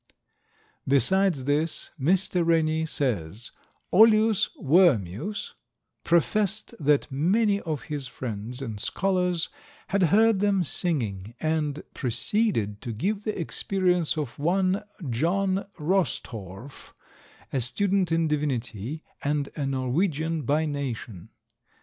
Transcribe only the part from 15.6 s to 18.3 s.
Rostorph, a student in